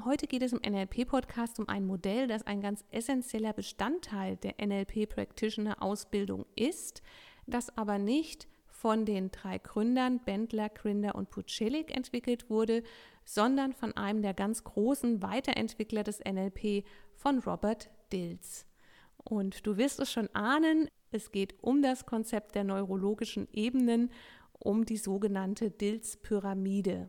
Heute 0.00 0.26
geht 0.26 0.42
es 0.42 0.52
im 0.52 0.60
NLP-Podcast 0.60 1.60
um 1.60 1.68
ein 1.68 1.86
Modell, 1.86 2.26
das 2.26 2.44
ein 2.44 2.60
ganz 2.60 2.84
essentieller 2.90 3.52
Bestandteil 3.52 4.36
der 4.36 4.54
NLP-Practitioner-Ausbildung 4.60 6.44
ist, 6.56 7.02
das 7.46 7.76
aber 7.76 7.98
nicht 7.98 8.48
von 8.66 9.04
den 9.04 9.30
drei 9.30 9.58
Gründern 9.58 10.18
Bendler, 10.24 10.70
Grinder 10.70 11.14
und 11.14 11.30
Pucelik 11.30 11.94
entwickelt 11.94 12.50
wurde, 12.50 12.82
sondern 13.24 13.72
von 13.72 13.96
einem 13.96 14.22
der 14.22 14.34
ganz 14.34 14.64
großen 14.64 15.22
Weiterentwickler 15.22 16.02
des 16.02 16.18
NLP, 16.18 16.84
von 17.14 17.38
Robert 17.38 17.90
Dills. 18.12 18.66
Und 19.18 19.64
du 19.66 19.76
wirst 19.76 20.00
es 20.00 20.10
schon 20.10 20.28
ahnen, 20.34 20.88
es 21.12 21.30
geht 21.30 21.62
um 21.62 21.80
das 21.80 22.06
Konzept 22.06 22.56
der 22.56 22.64
neurologischen 22.64 23.46
Ebenen, 23.52 24.10
um 24.58 24.84
die 24.84 24.96
sogenannte 24.96 25.70
Dills-Pyramide. 25.70 27.08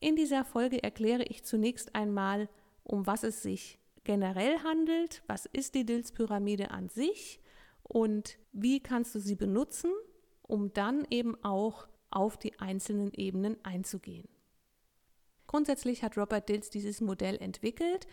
In 0.00 0.16
dieser 0.16 0.44
Folge 0.44 0.82
erkläre 0.82 1.24
ich 1.24 1.44
zunächst 1.44 1.94
einmal, 1.94 2.48
um 2.84 3.06
was 3.06 3.22
es 3.22 3.42
sich 3.42 3.78
generell 4.02 4.58
handelt, 4.60 5.22
was 5.26 5.44
ist 5.46 5.74
die 5.74 5.84
Dills-Pyramide 5.84 6.70
an 6.70 6.88
sich 6.88 7.38
und 7.82 8.38
wie 8.52 8.80
kannst 8.80 9.14
du 9.14 9.20
sie 9.20 9.36
benutzen, 9.36 9.92
um 10.42 10.72
dann 10.72 11.06
eben 11.10 11.36
auch 11.44 11.86
auf 12.10 12.38
die 12.38 12.58
einzelnen 12.58 13.12
Ebenen 13.12 13.56
einzugehen. 13.62 14.28
Grundsätzlich 15.46 16.02
hat 16.02 16.16
Robert 16.16 16.48
Dills 16.48 16.70
dieses 16.70 17.02
Modell 17.02 17.36
entwickelt, 17.36 18.06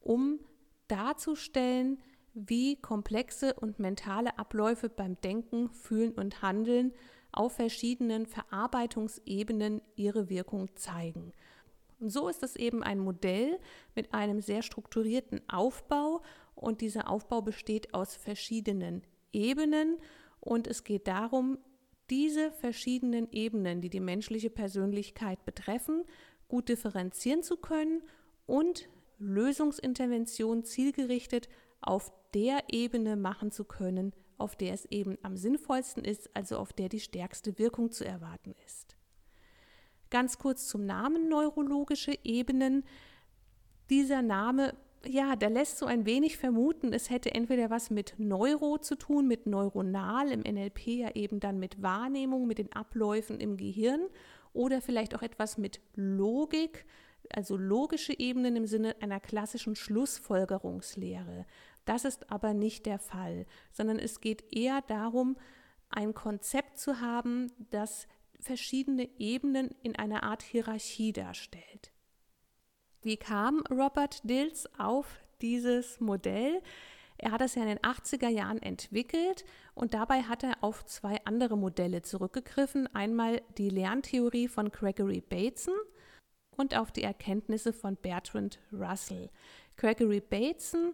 um 0.00 0.40
darzustellen, 0.88 2.00
wie 2.34 2.76
komplexe 2.80 3.54
und 3.54 3.78
mentale 3.78 4.38
Abläufe 4.38 4.88
beim 4.88 5.20
Denken, 5.20 5.70
Fühlen 5.70 6.12
und 6.12 6.42
Handeln 6.42 6.92
auf 7.32 7.56
verschiedenen 7.56 8.26
Verarbeitungsebenen 8.26 9.82
ihre 9.96 10.28
Wirkung 10.28 10.74
zeigen. 10.76 11.32
Und 12.00 12.10
so 12.10 12.28
ist 12.28 12.42
es 12.42 12.56
eben 12.56 12.82
ein 12.82 12.98
Modell 12.98 13.58
mit 13.94 14.14
einem 14.14 14.40
sehr 14.40 14.62
strukturierten 14.62 15.40
Aufbau 15.48 16.22
und 16.54 16.80
dieser 16.80 17.08
Aufbau 17.08 17.42
besteht 17.42 17.94
aus 17.94 18.14
verschiedenen 18.14 19.02
Ebenen 19.32 19.98
und 20.40 20.66
es 20.66 20.84
geht 20.84 21.08
darum, 21.08 21.58
diese 22.10 22.52
verschiedenen 22.52 23.30
Ebenen, 23.32 23.80
die 23.80 23.90
die 23.90 24.00
menschliche 24.00 24.50
Persönlichkeit 24.50 25.44
betreffen, 25.44 26.04
gut 26.48 26.68
differenzieren 26.68 27.42
zu 27.42 27.56
können 27.56 28.02
und 28.46 28.88
Lösungsintervention 29.18 30.64
zielgerichtet 30.64 31.48
auf 31.80 32.12
der 32.34 32.62
Ebene 32.68 33.16
machen 33.16 33.50
zu 33.50 33.64
können, 33.64 34.12
auf 34.38 34.56
der 34.56 34.72
es 34.72 34.86
eben 34.86 35.18
am 35.22 35.36
sinnvollsten 35.36 36.04
ist, 36.04 36.34
also 36.34 36.58
auf 36.58 36.72
der 36.72 36.88
die 36.88 37.00
stärkste 37.00 37.58
Wirkung 37.58 37.90
zu 37.90 38.04
erwarten 38.04 38.54
ist. 38.66 38.96
Ganz 40.10 40.38
kurz 40.38 40.66
zum 40.66 40.86
Namen 40.86 41.28
neurologische 41.28 42.16
Ebenen. 42.24 42.84
Dieser 43.90 44.22
Name, 44.22 44.74
ja, 45.06 45.36
der 45.36 45.50
lässt 45.50 45.78
so 45.78 45.86
ein 45.86 46.06
wenig 46.06 46.38
vermuten, 46.38 46.92
es 46.92 47.10
hätte 47.10 47.34
entweder 47.34 47.68
was 47.70 47.90
mit 47.90 48.14
Neuro 48.18 48.78
zu 48.78 48.96
tun, 48.96 49.28
mit 49.28 49.46
neuronal, 49.46 50.30
im 50.32 50.40
NLP 50.40 50.86
ja 50.86 51.10
eben 51.14 51.40
dann 51.40 51.58
mit 51.58 51.82
Wahrnehmung, 51.82 52.46
mit 52.46 52.58
den 52.58 52.72
Abläufen 52.72 53.38
im 53.40 53.56
Gehirn 53.56 54.08
oder 54.52 54.80
vielleicht 54.80 55.14
auch 55.14 55.22
etwas 55.22 55.58
mit 55.58 55.80
Logik, 55.94 56.86
also 57.30 57.56
logische 57.56 58.18
Ebenen 58.18 58.56
im 58.56 58.66
Sinne 58.66 58.96
einer 59.00 59.20
klassischen 59.20 59.76
Schlussfolgerungslehre. 59.76 61.44
Das 61.88 62.04
ist 62.04 62.30
aber 62.30 62.52
nicht 62.52 62.84
der 62.84 62.98
Fall, 62.98 63.46
sondern 63.72 63.98
es 63.98 64.20
geht 64.20 64.54
eher 64.54 64.82
darum, 64.82 65.38
ein 65.88 66.12
Konzept 66.12 66.78
zu 66.78 67.00
haben, 67.00 67.50
das 67.70 68.06
verschiedene 68.40 69.08
Ebenen 69.18 69.70
in 69.82 69.96
einer 69.96 70.22
Art 70.22 70.42
Hierarchie 70.42 71.14
darstellt. 71.14 71.90
Wie 73.00 73.16
kam 73.16 73.62
Robert 73.70 74.20
Dills 74.28 74.68
auf 74.78 75.06
dieses 75.40 75.98
Modell? 75.98 76.60
Er 77.16 77.32
hat 77.32 77.40
es 77.40 77.54
ja 77.54 77.62
in 77.62 77.68
den 77.68 77.78
80er 77.78 78.28
Jahren 78.28 78.60
entwickelt 78.60 79.46
und 79.74 79.94
dabei 79.94 80.24
hat 80.24 80.44
er 80.44 80.62
auf 80.62 80.84
zwei 80.84 81.16
andere 81.24 81.56
Modelle 81.56 82.02
zurückgegriffen. 82.02 82.86
Einmal 82.94 83.40
die 83.56 83.70
Lerntheorie 83.70 84.48
von 84.48 84.70
Gregory 84.70 85.22
Bateson 85.22 85.74
und 86.50 86.76
auf 86.76 86.92
die 86.92 87.02
Erkenntnisse 87.02 87.72
von 87.72 87.96
Bertrand 87.96 88.58
Russell. 88.70 89.30
Gregory 89.78 90.20
Bateson 90.20 90.92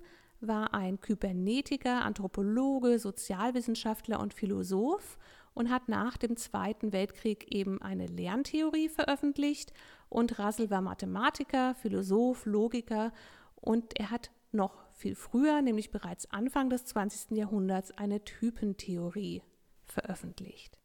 war 0.49 0.75
ein 0.75 1.01
Kybernetiker, 1.01 2.03
Anthropologe, 2.03 2.99
Sozialwissenschaftler 2.99 4.21
und 4.21 4.35
Philosoph 4.35 5.19
und 5.55 5.71
hat 5.71 5.89
nach 5.89 6.17
dem 6.17 6.37
Zweiten 6.37 6.93
Weltkrieg 6.93 7.53
eben 7.55 7.81
eine 7.81 8.07
Lerntheorie 8.07 8.89
veröffentlicht. 8.89 9.73
Und 10.09 10.39
Russell 10.39 10.71
war 10.71 10.81
Mathematiker, 10.81 11.75
Philosoph, 11.75 12.47
Logiker 12.47 13.13
und 13.57 13.99
er 13.99 14.11
hat 14.11 14.31
noch 14.53 14.85
viel 14.93 15.15
früher, 15.15 15.63
nämlich 15.63 15.91
bereits 15.91 16.31
Anfang 16.31 16.71
des 16.71 16.85
20. 16.85 17.37
Jahrhunderts, 17.37 17.91
eine 17.93 18.25
Typentheorie 18.25 19.43
veröffentlicht. 19.85 20.79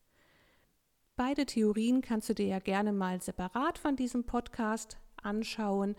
Beide 1.15 1.45
Theorien 1.45 2.01
kannst 2.01 2.29
du 2.29 2.33
dir 2.33 2.47
ja 2.47 2.59
gerne 2.59 2.93
mal 2.93 3.21
separat 3.21 3.77
von 3.77 3.95
diesem 3.95 4.23
Podcast 4.25 4.97
anschauen. 5.21 5.95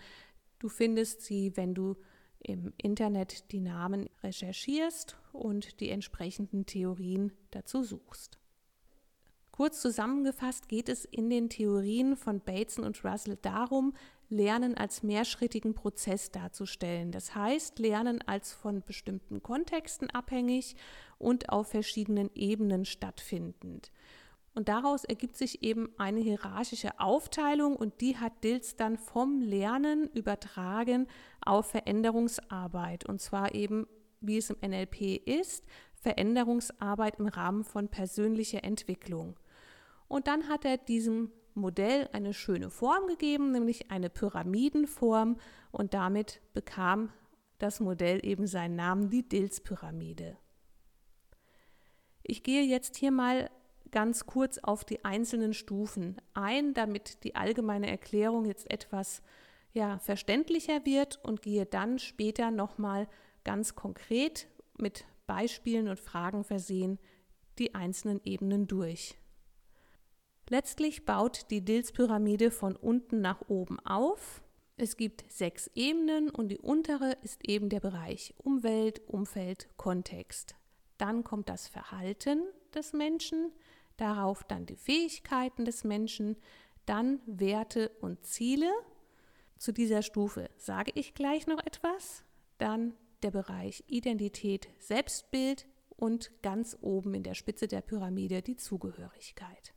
Du 0.59 0.69
findest 0.69 1.23
sie, 1.23 1.57
wenn 1.57 1.75
du 1.75 1.97
im 2.41 2.73
Internet 2.77 3.53
die 3.53 3.61
Namen 3.61 4.09
recherchierst 4.23 5.17
und 5.33 5.81
die 5.81 5.91
entsprechenden 5.91 6.67
Theorien 6.67 7.33
dazu 7.51 7.83
suchst. 7.83 8.39
Kurz 9.53 9.83
zusammengefasst 9.83 10.69
geht 10.69 10.89
es 10.89 11.05
in 11.05 11.29
den 11.29 11.51
Theorien 11.51 12.17
von 12.17 12.41
Bateson 12.41 12.85
und 12.85 13.05
Russell 13.05 13.37
darum, 13.43 13.93
Lernen 14.31 14.77
als 14.77 15.03
mehrschrittigen 15.03 15.75
Prozess 15.75 16.31
darzustellen. 16.31 17.11
Das 17.11 17.35
heißt, 17.35 17.79
Lernen 17.79 18.23
als 18.27 18.53
von 18.53 18.83
bestimmten 18.83 19.43
Kontexten 19.43 20.09
abhängig 20.09 20.77
und 21.19 21.51
auf 21.51 21.69
verschiedenen 21.69 22.31
Ebenen 22.35 22.85
stattfindend. 22.85 23.91
Und 24.55 24.69
daraus 24.69 25.05
ergibt 25.05 25.37
sich 25.37 25.63
eben 25.63 25.91
eine 25.97 26.21
hierarchische 26.21 26.99
Aufteilung 26.99 27.77
und 27.77 28.01
die 28.01 28.17
hat 28.17 28.43
Dills 28.43 28.77
dann 28.77 28.97
vom 28.99 29.41
Lernen 29.41 30.09
übertragen 30.09 31.07
auf 31.41 31.71
Veränderungsarbeit. 31.71 33.07
Und 33.07 33.21
zwar 33.21 33.55
eben, 33.55 33.87
wie 34.21 34.39
es 34.39 34.51
im 34.51 34.57
NLP 34.69 35.25
ist, 35.25 35.65
Veränderungsarbeit 35.95 37.21
im 37.21 37.29
Rahmen 37.29 37.63
von 37.63 37.89
persönlicher 37.89 38.65
Entwicklung. 38.65 39.39
Und 40.09 40.27
dann 40.27 40.49
hat 40.49 40.65
er 40.65 40.79
diesem 40.79 41.31
Modell 41.55 42.09
eine 42.13 42.35
schöne 42.35 42.71
Form 42.71 43.07
gegeben, 43.07 43.53
nämlich 43.53 43.91
eine 43.91 44.11
Pyramidenform. 44.11 45.37
Und 45.71 45.95
damit 45.95 46.41
bekam 46.55 47.13
das 47.59 47.79
Modell 47.79 48.25
eben 48.25 48.47
seinen 48.47 48.75
Namen, 48.77 49.11
die 49.11 49.29
Dills-Pyramide. 49.29 50.37
Ich 52.23 52.43
gehe 52.43 52.63
jetzt 52.63 52.97
hier 52.97 53.13
mal 53.13 53.51
ganz 53.93 54.27
kurz 54.27 54.59
auf 54.59 54.85
die 54.85 55.05
einzelnen 55.05 55.55
Stufen 55.55 56.21
ein, 56.35 56.75
damit 56.75 57.25
die 57.25 57.35
allgemeine 57.35 57.91
Erklärung 57.91 58.45
jetzt 58.45 58.71
etwas 58.71 59.23
ja, 59.73 59.99
verständlicher 59.99 60.85
wird 60.85 61.23
und 61.23 61.43
gehe 61.43 61.67
dann 61.67 61.99
später 61.99 62.51
nochmal 62.51 63.09
ganz 63.45 63.75
konkret 63.75 64.49
mit 64.77 65.05
Beispielen 65.27 65.89
und 65.89 66.01
Fragen 66.01 66.45
versehen 66.45 66.99
die 67.59 67.75
einzelnen 67.75 68.21
Ebenen 68.25 68.67
durch. 68.67 69.17
Letztlich 70.49 71.05
baut 71.05 71.51
die 71.51 71.65
Dills-Pyramide 71.65 72.51
von 72.51 72.75
unten 72.75 73.21
nach 73.21 73.49
oben 73.49 73.79
auf. 73.87 74.43
Es 74.77 74.97
gibt 74.97 75.31
sechs 75.31 75.71
Ebenen 75.75 76.31
und 76.31 76.49
die 76.49 76.59
untere 76.59 77.13
ist 77.23 77.47
eben 77.47 77.69
der 77.69 77.81
Bereich 77.81 78.35
Umwelt, 78.39 79.07
Umfeld, 79.07 79.69
Kontext. 79.77 80.57
Dann 80.99 81.23
kommt 81.23 81.49
das 81.49 81.69
Verhalten 81.69 82.43
des 82.75 82.93
Menschen, 82.93 83.53
darauf 84.01 84.45
dann 84.45 84.67
die 84.67 84.77
Fähigkeiten 84.77 85.65
des 85.65 85.85
Menschen, 85.85 86.37
dann 86.87 87.21
Werte 87.27 87.91
und 88.01 88.25
Ziele. 88.25 88.71
Zu 89.59 89.73
dieser 89.73 90.03
Stufe 90.03 90.51
sage 90.57 90.93
ich 90.95 91.15
gleich 91.15 91.47
noch 91.47 91.65
etwas. 91.65 92.25
Dann 92.59 92.95
der 93.23 93.31
Bereich 93.31 93.85
Identität, 93.87 94.69
Selbstbild 94.79 95.67
und 95.97 96.31
ganz 96.43 96.77
oben 96.81 97.15
in 97.15 97.23
der 97.23 97.35
Spitze 97.35 97.69
der 97.69 97.83
Pyramide 97.83 98.43
die 98.43 98.57
Zugehörigkeit. 98.57 99.75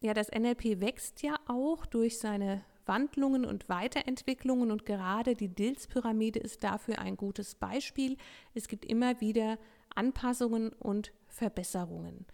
Ja, 0.00 0.14
das 0.14 0.30
NLP 0.30 0.80
wächst 0.80 1.22
ja 1.22 1.36
auch 1.46 1.86
durch 1.86 2.18
seine 2.18 2.64
Wandlungen 2.86 3.44
und 3.44 3.68
Weiterentwicklungen 3.68 4.70
und 4.70 4.86
gerade 4.86 5.34
die 5.34 5.48
Dills-Pyramide 5.48 6.38
ist 6.38 6.62
dafür 6.62 6.98
ein 6.98 7.16
gutes 7.16 7.54
Beispiel. 7.56 8.16
Es 8.54 8.68
gibt 8.68 8.84
immer 8.84 9.20
wieder 9.20 9.58
Anpassungen 9.94 10.72
und 10.72 11.12
Verbesserungen. 11.26 12.26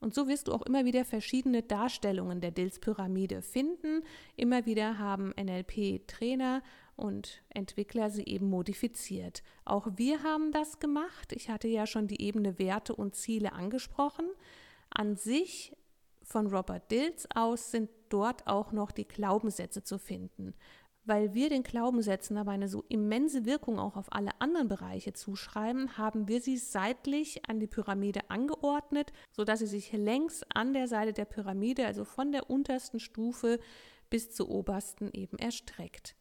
Und 0.00 0.14
so 0.14 0.28
wirst 0.28 0.48
du 0.48 0.52
auch 0.52 0.62
immer 0.62 0.86
wieder 0.86 1.04
verschiedene 1.04 1.62
Darstellungen 1.62 2.40
der 2.40 2.50
Dills-Pyramide 2.50 3.42
finden. 3.42 4.02
Immer 4.34 4.64
wieder 4.64 4.98
haben 4.98 5.34
NLP-Trainer 5.38 6.62
und 6.96 7.42
Entwickler 7.50 8.10
sie 8.10 8.24
eben 8.24 8.48
modifiziert. 8.48 9.42
Auch 9.66 9.88
wir 9.96 10.22
haben 10.22 10.52
das 10.52 10.78
gemacht. 10.78 11.32
Ich 11.32 11.50
hatte 11.50 11.68
ja 11.68 11.86
schon 11.86 12.06
die 12.06 12.22
Ebene 12.22 12.58
Werte 12.58 12.94
und 12.94 13.14
Ziele 13.14 13.52
angesprochen. 13.52 14.26
An 14.88 15.16
sich 15.16 15.76
von 16.22 16.46
Robert 16.46 16.90
Dills 16.90 17.28
aus 17.34 17.70
sind 17.70 17.90
dort 18.08 18.46
auch 18.46 18.72
noch 18.72 18.92
die 18.92 19.06
Glaubenssätze 19.06 19.82
zu 19.82 19.98
finden. 19.98 20.54
Weil 21.04 21.34
wir 21.34 21.48
den 21.48 21.62
Glaubenssätzen 21.62 22.36
aber 22.36 22.50
eine 22.50 22.68
so 22.68 22.84
immense 22.88 23.46
Wirkung 23.46 23.78
auch 23.78 23.96
auf 23.96 24.12
alle 24.12 24.40
anderen 24.40 24.68
Bereiche 24.68 25.12
zuschreiben, 25.12 25.96
haben 25.96 26.28
wir 26.28 26.40
sie 26.40 26.58
seitlich 26.58 27.48
an 27.48 27.58
die 27.58 27.66
Pyramide 27.66 28.28
angeordnet, 28.28 29.12
sodass 29.30 29.60
sie 29.60 29.66
sich 29.66 29.92
längs 29.92 30.44
an 30.54 30.74
der 30.74 30.88
Seite 30.88 31.12
der 31.12 31.24
Pyramide, 31.24 31.86
also 31.86 32.04
von 32.04 32.32
der 32.32 32.50
untersten 32.50 33.00
Stufe 33.00 33.58
bis 34.10 34.30
zur 34.30 34.50
obersten 34.50 35.10
eben 35.12 35.38
erstreckt. 35.38 36.16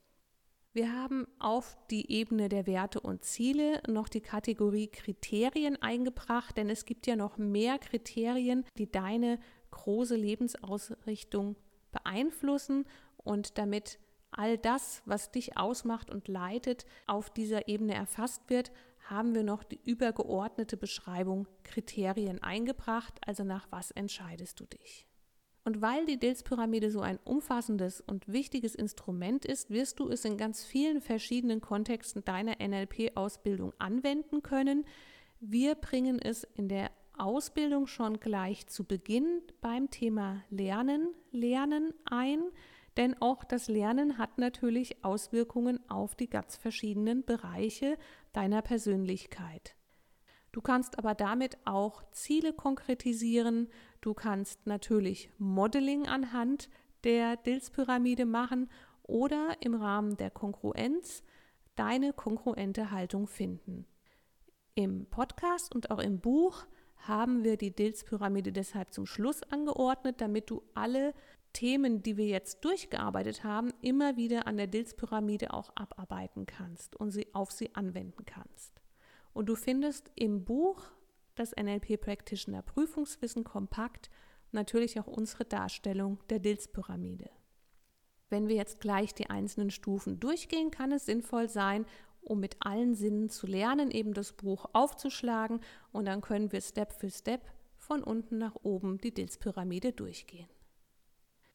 Wir 0.72 0.94
haben 0.94 1.28
auf 1.40 1.78
die 1.90 2.12
Ebene 2.12 2.48
der 2.48 2.68
Werte 2.68 3.02
und 3.02 3.26
Ziele 3.26 3.82
noch 3.88 4.08
die 4.08 4.22
Kategorie 4.22 4.88
Kriterien 4.88 5.82
eingebracht, 5.82 6.56
denn 6.58 6.70
es 6.70 6.86
gibt 6.86 7.08
ja 7.08 7.16
noch 7.16 7.38
mehr 7.38 7.80
Kriterien, 7.80 8.64
die 8.78 8.90
deine 8.90 9.40
große 9.72 10.16
Lebensausrichtung 10.16 11.56
beeinflussen 11.92 12.86
und 13.18 13.58
damit 13.58 14.00
all 14.32 14.58
das, 14.58 15.02
was 15.06 15.32
dich 15.32 15.58
ausmacht 15.58 16.10
und 16.10 16.28
leitet, 16.28 16.86
auf 17.08 17.30
dieser 17.30 17.68
Ebene 17.68 17.94
erfasst 17.94 18.50
wird, 18.50 18.72
haben 19.10 19.34
wir 19.34 19.44
noch 19.44 19.64
die 19.64 19.80
übergeordnete 19.84 20.78
Beschreibung 20.78 21.48
Kriterien 21.64 22.42
eingebracht, 22.44 23.20
also 23.26 23.44
nach 23.44 23.68
was 23.72 23.92
entscheidest 23.92 24.60
du 24.60 24.66
dich. 24.66 25.08
Und 25.66 25.82
weil 25.82 26.06
die 26.06 26.18
Dills-Pyramide 26.18 26.90
so 26.90 27.02
ein 27.02 27.20
umfassendes 27.26 28.02
und 28.02 28.28
wichtiges 28.28 28.76
Instrument 28.76 29.46
ist, 29.46 29.70
wirst 29.70 30.00
du 30.00 30.10
es 30.10 30.26
in 30.26 30.38
ganz 30.38 30.64
vielen 30.64 31.02
verschiedenen 31.02 31.62
Kontexten 31.62 32.24
deiner 32.24 32.56
NLP-Ausbildung 32.60 33.74
anwenden 33.78 34.42
können. 34.42 34.86
Wir 35.40 35.76
bringen 35.76 36.20
es 36.20 36.44
in 36.56 36.70
der 36.70 36.92
Ausbildung 37.18 37.86
schon 37.88 38.20
gleich 38.20 38.68
zu 38.68 38.86
Beginn 38.86 39.42
beim 39.62 39.90
Thema 39.90 40.44
Lernen, 40.50 41.14
Lernen 41.32 41.94
ein, 42.06 42.42
denn 43.00 43.16
auch 43.22 43.46
das 43.46 43.70
Lernen 43.70 44.18
hat 44.18 44.38
natürlich 44.38 45.06
Auswirkungen 45.06 45.80
auf 45.90 46.16
die 46.16 46.30
ganz 46.30 46.58
verschiedenen 46.58 47.24
Bereiche 47.24 47.98
deiner 48.34 48.62
Persönlichkeit. 48.62 49.74
Du 50.52 50.60
kannst 50.60 51.00
aber 51.00 51.16
damit 51.16 51.58
auch 51.64 52.04
Ziele 52.12 52.52
konkretisieren, 52.52 53.70
du 54.02 54.14
kannst 54.14 54.68
natürlich 54.68 55.32
Modeling 55.38 56.08
anhand 56.08 56.70
der 57.06 57.38
Dills-Pyramide 57.38 58.26
machen 58.26 58.70
oder 59.04 59.56
im 59.62 59.76
Rahmen 59.76 60.18
der 60.18 60.30
Kongruenz 60.30 61.24
deine 61.78 62.12
kongruente 62.12 62.92
Haltung 62.92 63.28
finden. 63.28 63.86
Im 64.76 65.06
Podcast 65.06 65.74
und 65.74 65.90
auch 65.90 66.00
im 66.00 66.20
Buch 66.20 66.66
haben 66.98 67.46
wir 67.46 67.56
die 67.56 67.74
Dills-Pyramide 67.74 68.52
deshalb 68.52 68.94
zum 68.94 69.06
Schluss 69.06 69.42
angeordnet, 69.44 70.20
damit 70.20 70.50
du 70.50 70.64
alle 70.74 71.14
Themen, 71.54 72.02
die 72.02 72.18
wir 72.18 72.28
jetzt 72.28 72.64
durchgearbeitet 72.64 73.44
haben, 73.44 73.74
immer 73.82 74.18
wieder 74.18 74.48
an 74.48 74.58
der 74.58 74.68
Dills-Pyramide 74.68 75.54
auch 75.54 75.72
abarbeiten 75.76 76.46
kannst 76.46 76.96
und 76.96 77.12
sie 77.12 77.34
auf 77.34 77.52
sie 77.52 77.76
anwenden 77.76 78.26
kannst. 78.26 78.82
Und 79.34 79.48
du 79.48 79.56
findest 79.56 80.12
im 80.16 80.46
Buch 80.46 80.84
das 81.36 81.56
NLP 81.56 82.00
Practitioner 82.02 82.62
Prüfungswissen 82.62 83.44
kompakt 83.44 84.10
natürlich 84.52 85.00
auch 85.00 85.08
unsere 85.08 85.46
Darstellung 85.46 86.20
der 86.30 86.40
Dills-Pyramide. 86.40 87.30
Wenn 88.30 88.48
wir 88.48 88.56
jetzt 88.56 88.80
gleich 88.80 89.14
die 89.14 89.30
einzelnen 89.30 89.72
Stufen 89.72 90.20
durchgehen, 90.20 90.72
kann 90.72 90.92
es 90.92 91.06
sinnvoll 91.06 91.50
sein, 91.50 91.86
um 92.22 92.40
mit 92.40 92.58
allen 92.60 92.94
Sinnen 92.94 93.30
zu 93.30 93.48
lernen, 93.48 93.92
eben 93.92 94.14
das 94.14 94.34
Buch 94.34 94.66
aufzuschlagen 94.74 95.62
und 95.92 96.06
dann 96.06 96.22
können 96.22 96.52
wir 96.52 96.62
Step 96.62 96.94
für 96.94 97.10
Step 97.10 97.42
von 97.78 98.04
unten 98.04 98.38
nach 98.38 98.56
oben 98.62 99.00
die 99.00 99.14
Dills-Pyramide 99.14 99.94
durchgehen. 99.94 100.48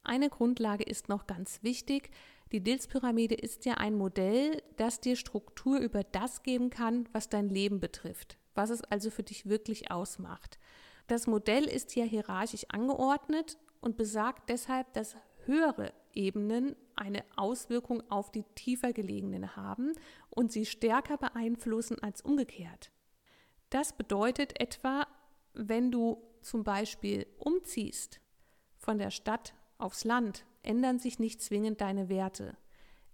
Eine 0.04 0.28
Grundlage 0.28 0.84
ist 0.84 1.08
noch 1.08 1.26
ganz 1.26 1.62
wichtig. 1.62 2.10
Die 2.52 2.62
Dills-Pyramide 2.62 3.34
ist 3.34 3.64
ja 3.64 3.74
ein 3.74 3.94
Modell, 3.94 4.62
das 4.76 5.00
dir 5.00 5.16
Struktur 5.16 5.78
über 5.78 6.04
das 6.04 6.42
geben 6.42 6.70
kann, 6.70 7.08
was 7.12 7.28
dein 7.28 7.48
Leben 7.48 7.80
betrifft, 7.80 8.36
was 8.54 8.70
es 8.70 8.84
also 8.84 9.10
für 9.10 9.22
dich 9.22 9.48
wirklich 9.48 9.90
ausmacht. 9.90 10.58
Das 11.06 11.26
Modell 11.26 11.64
ist 11.64 11.96
ja 11.96 12.04
hierarchisch 12.04 12.66
angeordnet 12.68 13.58
und 13.80 13.96
besagt 13.96 14.50
deshalb, 14.50 14.92
dass 14.92 15.16
höhere 15.46 15.92
Ebenen 16.12 16.76
eine 16.96 17.24
Auswirkung 17.36 18.02
auf 18.10 18.30
die 18.30 18.44
tiefer 18.54 18.92
gelegenen 18.92 19.56
haben 19.56 19.92
und 20.30 20.52
sie 20.52 20.64
stärker 20.64 21.16
beeinflussen 21.16 21.98
als 22.02 22.22
umgekehrt. 22.22 22.90
Das 23.70 23.96
bedeutet 23.96 24.60
etwa, 24.60 25.06
wenn 25.54 25.90
du 25.90 26.22
zum 26.42 26.62
Beispiel 26.62 27.26
umziehst 27.38 28.20
von 28.78 28.98
der 28.98 29.10
Stadt 29.10 29.54
aufs 29.79 30.05
Land, 30.05 30.44
ändern 30.62 30.99
sich 30.99 31.19
nicht 31.19 31.43
zwingend 31.43 31.81
deine 31.81 32.09
Werte. 32.09 32.56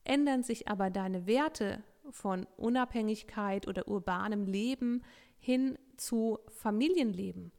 Ändern 0.04 0.42
sich 0.42 0.68
aber 0.68 0.90
deine 0.90 1.26
Werte 1.26 1.82
von 2.10 2.46
Unabhängigkeit 2.56 3.68
oder 3.68 3.88
urbanem 3.88 4.46
Leben 4.46 5.02
hin 5.38 5.78
zu 5.96 6.38
Familienleben, 6.48 7.52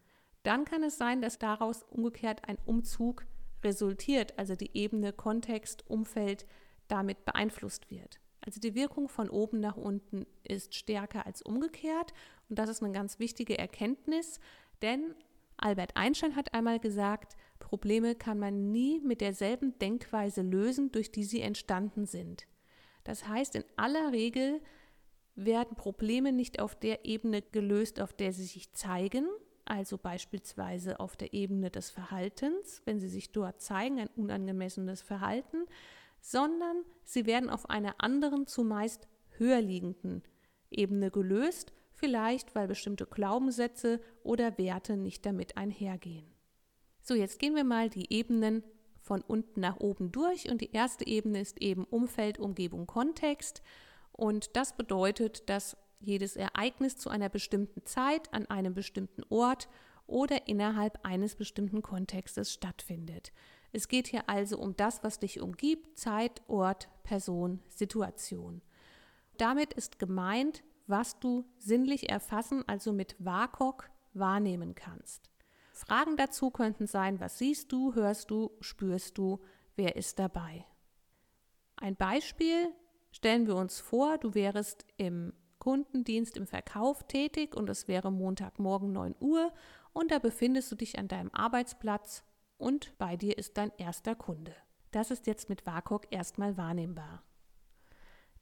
dann 0.44 0.65
kann 0.65 0.83
es 0.83 0.98
sein, 0.98 1.21
dass 1.21 1.38
daraus 1.38 1.83
umgekehrt 1.83 2.48
ein 2.48 2.57
Umzug 2.65 3.25
resultiert, 3.63 4.38
also 4.39 4.56
die 4.56 4.71
Ebene 4.75 5.13
Kontext, 5.13 5.88
Umfeld 5.88 6.48
damit 6.88 7.25
beeinflusst 7.25 7.92
wird. 7.92 8.19
Also 8.44 8.59
die 8.59 8.74
Wirkung 8.74 9.07
von 9.07 9.30
oben 9.30 9.59
nach 9.59 9.77
unten 9.77 10.25
ist 10.44 10.74
stärker 10.74 11.27
als 11.27 11.44
umgekehrt 11.44 12.13
und 12.50 12.57
das 12.57 12.69
ist 12.69 12.81
eine 12.81 12.92
ganz 12.92 13.19
wichtige 13.19 13.57
Erkenntnis, 13.57 14.39
denn 14.81 15.13
Albert 15.57 15.95
Einstein 15.95 16.36
hat 16.36 16.56
einmal 16.56 16.80
gesagt, 16.80 17.36
Probleme 17.71 18.15
kann 18.15 18.38
man 18.38 18.73
nie 18.73 19.00
mit 19.00 19.22
derselben 19.22 19.79
Denkweise 19.79 20.41
lösen, 20.41 20.91
durch 20.91 21.10
die 21.10 21.24
sie 21.24 21.39
entstanden 21.39 22.05
sind. 22.05 22.45
Das 23.05 23.29
heißt, 23.29 23.55
in 23.55 23.63
aller 23.77 24.12
Regel 24.12 24.60
werden 25.36 25.77
Probleme 25.77 26.34
nicht 26.34 26.60
auf 26.60 26.75
der 26.75 27.05
Ebene 27.05 27.41
gelöst, 27.41 28.01
auf 28.01 28.12
der 28.12 28.34
sie 28.34 28.43
sich 28.43 28.74
zeigen, 28.74 29.25
also 29.63 29.98
beispielsweise 29.98 31.00
auf 31.00 31.15
der 31.15 31.34
Ebene 31.34 31.72
des 31.72 31.89
Verhaltens, 31.89 32.81
wenn 32.84 33.00
sie 33.00 33.07
sich 33.07 33.31
dort 33.31 33.62
zeigen, 33.62 34.01
ein 34.01 34.10
unangemessenes 34.17 35.01
Verhalten, 35.01 35.65
sondern 36.19 36.84
sie 37.05 37.25
werden 37.25 37.50
auf 37.50 37.69
einer 37.69 37.95
anderen, 38.00 38.48
zumeist 38.48 39.07
höher 39.38 39.62
liegenden 39.62 40.24
Ebene 40.72 41.10
gelöst, 41.10 41.72
vielleicht 41.93 42.53
weil 42.53 42.67
bestimmte 42.67 43.05
Glaubenssätze 43.05 44.01
oder 44.24 44.57
Werte 44.57 44.98
nicht 44.98 45.25
damit 45.25 45.55
einhergehen. 45.55 46.25
So, 47.01 47.15
jetzt 47.15 47.39
gehen 47.39 47.55
wir 47.55 47.63
mal 47.63 47.89
die 47.89 48.12
Ebenen 48.13 48.63
von 49.01 49.22
unten 49.22 49.60
nach 49.60 49.79
oben 49.79 50.12
durch 50.12 50.50
und 50.50 50.62
die 50.62 50.72
erste 50.72 51.05
Ebene 51.08 51.41
ist 51.41 51.62
eben 51.62 51.86
Umfeld, 51.86 52.39
Umgebung, 52.39 52.86
Kontext 52.86 53.62
und 54.12 54.55
das 54.55 54.77
bedeutet, 54.77 55.50
dass 55.50 55.75
jedes 56.00 56.36
Ereignis 56.36 56.98
zu 56.98 57.10
einer 57.10 57.29
bestimmten 57.29 57.86
Zeit 57.86 58.31
an 58.34 58.46
einem 58.48 58.74
bestimmten 58.74 59.24
Ort 59.29 59.67
oder 60.08 60.48
innerhalb 60.48 61.00
eines 61.03 61.36
bestimmten 61.36 61.81
Kontextes 61.81 62.53
stattfindet. 62.53 63.31
Es 63.72 63.88
geht 63.88 64.08
hier 64.08 64.29
also 64.29 64.60
um 64.60 64.75
das, 64.75 65.03
was 65.03 65.20
dich 65.20 65.39
umgibt, 65.39 65.98
Zeit, 65.98 66.41
Ort, 66.48 66.89
Person, 67.03 67.62
Situation. 67.70 68.62
Damit 69.38 69.74
ist 69.74 69.98
gemeint, 69.98 70.63
was 70.88 71.20
du 71.20 71.46
sinnlich 71.58 72.10
erfassen, 72.10 72.63
also 72.67 72.91
mit 72.91 73.15
WAKOK 73.20 73.89
wahrnehmen 74.13 74.75
kannst. 74.75 75.30
Fragen 75.81 76.15
dazu 76.15 76.51
könnten 76.51 76.88
sein, 76.88 77.19
was 77.19 77.38
siehst 77.38 77.71
du, 77.71 77.93
hörst 77.95 78.29
du, 78.29 78.51
spürst 78.61 79.17
du, 79.17 79.39
wer 79.75 79.95
ist 79.95 80.19
dabei. 80.19 80.65
Ein 81.75 81.95
Beispiel 81.95 82.71
stellen 83.11 83.47
wir 83.47 83.55
uns 83.55 83.79
vor, 83.79 84.17
du 84.17 84.33
wärest 84.35 84.85
im 84.97 85.33
Kundendienst 85.59 86.38
im 86.38 86.47
Verkauf 86.47 87.07
tätig 87.07 87.55
und 87.55 87.69
es 87.69 87.88
wäre 87.88 88.11
Montagmorgen 88.11 88.91
9 88.91 89.15
Uhr 89.19 89.51
und 89.93 90.11
da 90.11 90.19
befindest 90.19 90.71
du 90.71 90.75
dich 90.75 90.97
an 90.97 91.07
deinem 91.07 91.31
Arbeitsplatz 91.33 92.23
und 92.57 92.97
bei 92.97 93.17
dir 93.17 93.38
ist 93.38 93.57
dein 93.57 93.71
erster 93.77 94.15
Kunde. 94.15 94.55
Das 94.91 95.09
ist 95.09 95.25
jetzt 95.25 95.50
mit 95.50 95.65
WAKOK 95.65 96.07
erstmal 96.11 96.57
wahrnehmbar. 96.57 97.23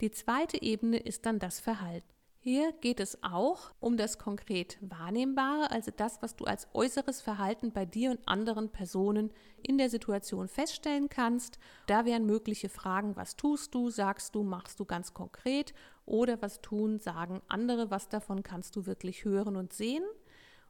Die 0.02 0.12
zweite 0.12 0.62
Ebene 0.62 0.98
ist 0.98 1.26
dann 1.26 1.40
das 1.40 1.60
Verhalten. 1.60 2.19
Hier 2.52 2.72
geht 2.72 3.00
es 3.00 3.22
auch 3.22 3.70
um 3.80 3.96
das 3.96 4.18
konkret 4.18 4.80
Wahrnehmbare, 4.82 5.70
also 5.70 5.92
das, 5.96 6.20
was 6.24 6.36
du 6.36 6.46
als 6.46 6.68
äußeres 6.74 7.22
Verhalten 7.22 7.72
bei 7.72 7.86
dir 7.86 8.10
und 8.10 8.28
anderen 8.28 8.72
Personen 8.72 9.30
in 9.62 9.78
der 9.78 9.92
Situation 9.92 10.48
feststellen 10.48 11.10
kannst. 11.10 11.60
Da 11.86 12.06
wären 12.06 12.26
mögliche 12.26 12.68
Fragen, 12.68 13.16
was 13.16 13.36
tust 13.36 13.76
du, 13.76 13.92
sagst 13.92 14.34
du, 14.34 14.42
machst 14.42 14.80
du 14.80 14.86
ganz 14.86 15.14
konkret 15.14 15.76
oder 16.08 16.42
was 16.42 16.60
tun, 16.62 16.98
sagen 16.98 17.40
andere, 17.50 17.92
was 17.92 18.10
davon 18.10 18.42
kannst 18.42 18.76
du 18.76 18.88
wirklich 18.88 19.26
hören 19.26 19.56
und 19.56 19.72
sehen. 19.72 20.04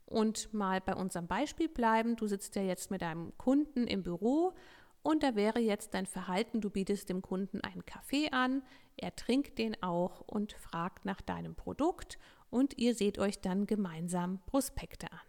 Und 0.05 0.53
mal 0.53 0.81
bei 0.81 0.95
unserem 0.95 1.27
Beispiel 1.27 1.69
bleiben, 1.69 2.17
du 2.17 2.27
sitzt 2.27 2.57
ja 2.57 2.61
jetzt 2.61 2.91
mit 2.91 3.03
deinem 3.03 3.31
Kunden 3.37 3.87
im 3.87 4.03
Büro 4.03 4.51
und 5.01 5.23
da 5.23 5.35
wäre 5.35 5.59
jetzt 5.59 5.93
dein 5.93 6.05
Verhalten, 6.05 6.61
du 6.61 6.69
bietest 6.69 7.09
dem 7.09 7.21
Kunden 7.21 7.61
einen 7.61 7.85
Kaffee 7.85 8.29
an, 8.31 8.63
er 8.97 9.15
trinkt 9.15 9.57
den 9.57 9.81
auch 9.81 10.21
und 10.21 10.53
fragt 10.53 11.05
nach 11.05 11.21
deinem 11.21 11.55
Produkt 11.55 12.19
und 12.49 12.77
ihr 12.77 12.95
seht 12.95 13.19
euch 13.19 13.39
dann 13.39 13.65
gemeinsam 13.65 14.39
Prospekte 14.45 15.11
an. 15.11 15.19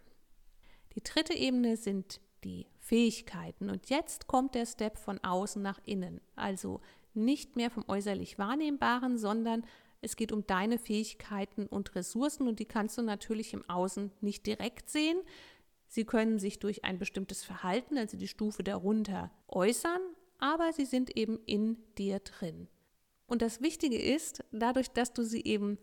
Die 0.95 1.03
dritte 1.03 1.33
Ebene 1.33 1.77
sind 1.77 2.19
die 2.43 2.67
Fähigkeiten 2.79 3.69
und 3.69 3.89
jetzt 3.89 4.27
kommt 4.27 4.55
der 4.55 4.65
Step 4.65 4.97
von 4.97 5.23
außen 5.23 5.61
nach 5.61 5.79
innen, 5.85 6.19
also 6.35 6.81
nicht 7.13 7.55
mehr 7.55 7.69
vom 7.69 7.85
äußerlich 7.87 8.37
Wahrnehmbaren, 8.39 9.17
sondern 9.17 9.63
es 10.01 10.15
geht 10.15 10.31
um 10.31 10.45
deine 10.47 10.79
Fähigkeiten 10.79 11.67
und 11.67 11.93
Ressourcen 11.95 12.47
und 12.47 12.59
die 12.59 12.65
kannst 12.65 12.97
du 12.97 13.03
natürlich 13.03 13.53
im 13.53 13.69
Außen 13.69 14.11
nicht 14.21 14.47
direkt 14.47 14.89
sehen. 14.89 15.19
Sie 15.91 16.05
können 16.05 16.39
sich 16.39 16.57
durch 16.57 16.85
ein 16.85 16.99
bestimmtes 16.99 17.43
Verhalten, 17.43 17.97
also 17.97 18.15
die 18.15 18.29
Stufe 18.29 18.63
darunter, 18.63 19.29
äußern, 19.49 19.99
aber 20.37 20.71
sie 20.71 20.85
sind 20.85 21.17
eben 21.17 21.37
in 21.45 21.83
dir 21.97 22.19
drin. 22.19 22.69
Und 23.27 23.41
das 23.41 23.59
Wichtige 23.59 24.01
ist, 24.01 24.41
dadurch, 24.53 24.91
dass 24.91 25.11
du 25.11 25.23
sie 25.23 25.43
eben 25.43 25.77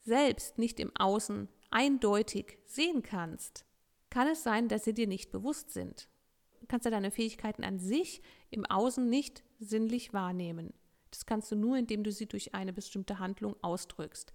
selbst 0.00 0.58
nicht 0.58 0.80
im 0.80 0.90
Außen 0.96 1.48
eindeutig 1.70 2.58
sehen 2.66 3.04
kannst, 3.04 3.64
kann 4.10 4.26
es 4.26 4.42
sein, 4.42 4.66
dass 4.66 4.82
sie 4.82 4.92
dir 4.92 5.06
nicht 5.06 5.30
bewusst 5.30 5.70
sind. 5.70 6.08
Du 6.58 6.66
kannst 6.66 6.84
ja 6.84 6.90
deine 6.90 7.12
Fähigkeiten 7.12 7.62
an 7.62 7.78
sich 7.78 8.22
im 8.50 8.66
Außen 8.66 9.08
nicht 9.08 9.44
sinnlich 9.60 10.12
wahrnehmen. 10.12 10.74
Das 11.12 11.26
kannst 11.26 11.52
du 11.52 11.54
nur, 11.54 11.76
indem 11.76 12.02
du 12.02 12.10
sie 12.10 12.26
durch 12.26 12.56
eine 12.56 12.72
bestimmte 12.72 13.20
Handlung 13.20 13.54
ausdrückst. 13.62 14.32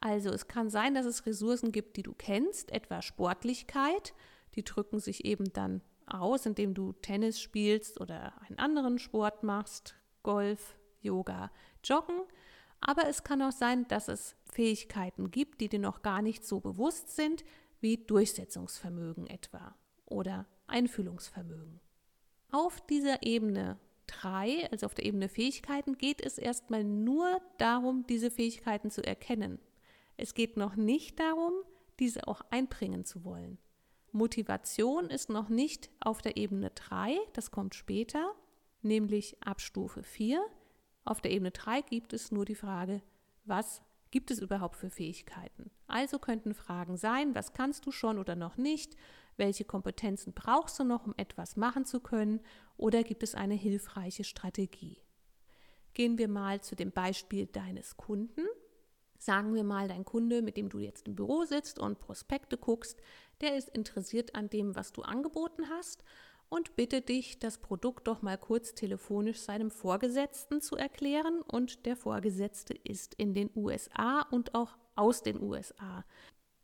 Also 0.00 0.30
es 0.30 0.48
kann 0.48 0.70
sein, 0.70 0.94
dass 0.94 1.04
es 1.04 1.26
Ressourcen 1.26 1.72
gibt, 1.72 1.98
die 1.98 2.02
du 2.02 2.14
kennst, 2.14 2.72
etwa 2.72 3.02
Sportlichkeit, 3.02 4.14
die 4.54 4.64
drücken 4.64 5.00
sich 5.00 5.24
eben 5.24 5.52
dann 5.52 5.82
aus, 6.06 6.46
indem 6.46 6.74
du 6.74 6.92
Tennis 6.92 7.40
spielst 7.40 8.00
oder 8.00 8.40
einen 8.42 8.58
anderen 8.58 8.98
Sport 8.98 9.42
machst, 9.42 9.94
Golf, 10.22 10.76
Yoga, 11.00 11.50
Joggen. 11.84 12.20
Aber 12.80 13.08
es 13.08 13.24
kann 13.24 13.42
auch 13.42 13.52
sein, 13.52 13.86
dass 13.88 14.08
es 14.08 14.36
Fähigkeiten 14.50 15.30
gibt, 15.30 15.60
die 15.60 15.68
dir 15.68 15.78
noch 15.78 16.02
gar 16.02 16.22
nicht 16.22 16.44
so 16.44 16.60
bewusst 16.60 17.14
sind, 17.14 17.44
wie 17.80 17.96
Durchsetzungsvermögen 17.96 19.26
etwa 19.26 19.74
oder 20.06 20.46
Einfühlungsvermögen. 20.66 21.80
Auf 22.50 22.80
dieser 22.86 23.22
Ebene 23.22 23.78
3, 24.06 24.70
also 24.70 24.86
auf 24.86 24.94
der 24.94 25.06
Ebene 25.06 25.28
Fähigkeiten, 25.28 25.96
geht 25.96 26.20
es 26.20 26.38
erstmal 26.38 26.84
nur 26.84 27.40
darum, 27.58 28.06
diese 28.06 28.30
Fähigkeiten 28.30 28.90
zu 28.90 29.04
erkennen. 29.04 29.58
Es 30.16 30.34
geht 30.34 30.56
noch 30.56 30.76
nicht 30.76 31.18
darum, 31.18 31.52
diese 31.98 32.28
auch 32.28 32.42
einbringen 32.50 33.04
zu 33.04 33.24
wollen. 33.24 33.58
Motivation 34.12 35.08
ist 35.08 35.30
noch 35.30 35.48
nicht 35.48 35.90
auf 36.00 36.22
der 36.22 36.36
Ebene 36.36 36.70
3, 36.70 37.16
das 37.32 37.50
kommt 37.50 37.74
später, 37.74 38.32
nämlich 38.82 39.36
ab 39.42 39.60
Stufe 39.60 40.02
4. 40.02 40.44
Auf 41.04 41.20
der 41.20 41.30
Ebene 41.30 41.50
3 41.50 41.80
gibt 41.82 42.12
es 42.12 42.30
nur 42.30 42.44
die 42.44 42.54
Frage, 42.54 43.02
was 43.44 43.82
gibt 44.10 44.30
es 44.30 44.38
überhaupt 44.38 44.76
für 44.76 44.90
Fähigkeiten? 44.90 45.70
Also 45.86 46.18
könnten 46.18 46.54
Fragen 46.54 46.96
sein, 46.96 47.34
was 47.34 47.54
kannst 47.54 47.86
du 47.86 47.90
schon 47.90 48.18
oder 48.18 48.36
noch 48.36 48.56
nicht? 48.56 48.96
Welche 49.36 49.64
Kompetenzen 49.64 50.34
brauchst 50.34 50.78
du 50.78 50.84
noch, 50.84 51.06
um 51.06 51.14
etwas 51.16 51.56
machen 51.56 51.86
zu 51.86 52.00
können? 52.00 52.40
Oder 52.76 53.02
gibt 53.02 53.22
es 53.22 53.34
eine 53.34 53.54
hilfreiche 53.54 54.24
Strategie? 54.24 54.98
Gehen 55.94 56.18
wir 56.18 56.28
mal 56.28 56.60
zu 56.60 56.76
dem 56.76 56.92
Beispiel 56.92 57.46
deines 57.46 57.96
Kunden. 57.96 58.46
Sagen 59.18 59.54
wir 59.54 59.64
mal, 59.64 59.88
dein 59.88 60.04
Kunde, 60.04 60.42
mit 60.42 60.56
dem 60.56 60.68
du 60.68 60.78
jetzt 60.78 61.06
im 61.06 61.14
Büro 61.14 61.44
sitzt 61.44 61.78
und 61.78 62.00
Prospekte 62.00 62.58
guckst, 62.58 63.00
der 63.42 63.56
ist 63.56 63.68
interessiert 63.70 64.34
an 64.34 64.48
dem, 64.48 64.74
was 64.74 64.92
du 64.92 65.02
angeboten 65.02 65.68
hast 65.68 66.04
und 66.52 66.76
bitte 66.76 67.00
dich, 67.00 67.38
das 67.38 67.56
Produkt 67.56 68.06
doch 68.06 68.20
mal 68.20 68.36
kurz 68.36 68.74
telefonisch 68.74 69.38
seinem 69.38 69.70
Vorgesetzten 69.70 70.60
zu 70.60 70.76
erklären. 70.76 71.40
Und 71.40 71.86
der 71.86 71.96
Vorgesetzte 71.96 72.74
ist 72.74 73.14
in 73.14 73.32
den 73.32 73.48
USA 73.56 74.20
und 74.30 74.54
auch 74.54 74.76
aus 74.94 75.22
den 75.22 75.42
USA. 75.42 76.04